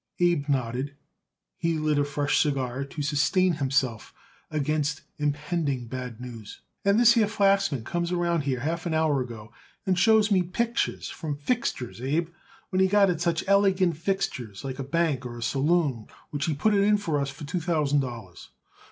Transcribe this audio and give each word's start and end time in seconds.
Abe 0.19 0.49
nodded. 0.49 0.95
He 1.59 1.77
lit 1.77 1.99
a 1.99 2.03
fresh 2.03 2.39
cigar 2.41 2.83
to 2.85 3.01
sustain 3.03 3.53
himself 3.61 4.15
against 4.49 5.01
impending 5.19 5.85
bad 5.85 6.19
news. 6.19 6.61
"And 6.83 6.99
this 6.99 7.13
here 7.13 7.27
Flachsman 7.27 7.83
comes 7.85 8.11
around 8.11 8.41
here 8.41 8.61
half 8.61 8.87
an 8.87 8.95
hour 8.95 9.21
ago 9.21 9.53
and 9.85 9.99
shows 9.99 10.31
me 10.31 10.41
pictures 10.41 11.11
from 11.11 11.35
fixtures, 11.37 12.01
Abe; 12.01 12.29
and 12.71 12.81
he 12.81 12.87
got 12.87 13.11
it 13.11 13.21
such 13.21 13.43
elegant 13.47 13.95
fixtures 13.95 14.63
like 14.63 14.79
a 14.79 14.83
bank 14.83 15.23
or 15.23 15.37
a 15.37 15.43
saloon, 15.43 16.07
which 16.31 16.45
he 16.45 16.53
could 16.53 16.59
put 16.59 16.73
it 16.73 16.81
in 16.81 16.97
for 16.97 17.19
us 17.21 17.29
for 17.29 17.43
two 17.43 17.59
thousand 17.61 17.99
dollars." 17.99 18.49